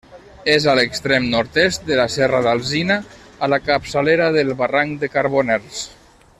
És 0.51 0.63
a 0.71 0.73
l'extrem 0.77 1.27
nord-est 1.33 1.83
de 1.89 1.99
la 1.99 2.07
Serra 2.15 2.39
d'Alzina, 2.47 2.99
a 3.49 3.53
la 3.55 3.63
capçalera 3.69 4.33
del 4.39 4.53
barranc 4.63 5.01
de 5.05 5.15
Carboners. 5.19 5.89